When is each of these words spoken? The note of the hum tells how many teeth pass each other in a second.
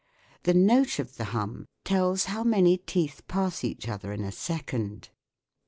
The 0.45 0.55
note 0.55 0.97
of 0.97 1.17
the 1.17 1.25
hum 1.25 1.67
tells 1.83 2.23
how 2.25 2.43
many 2.43 2.79
teeth 2.79 3.21
pass 3.27 3.63
each 3.63 3.87
other 3.87 4.11
in 4.11 4.23
a 4.23 4.31
second. 4.31 5.09